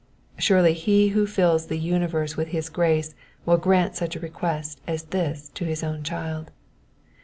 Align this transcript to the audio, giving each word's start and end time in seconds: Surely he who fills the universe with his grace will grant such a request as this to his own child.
Surely 0.39 0.73
he 0.73 1.09
who 1.09 1.27
fills 1.27 1.67
the 1.67 1.77
universe 1.77 2.35
with 2.35 2.47
his 2.47 2.69
grace 2.69 3.13
will 3.45 3.57
grant 3.57 3.95
such 3.95 4.15
a 4.15 4.19
request 4.19 4.81
as 4.87 5.03
this 5.13 5.49
to 5.53 5.63
his 5.63 5.83
own 5.83 6.01
child. 6.01 6.49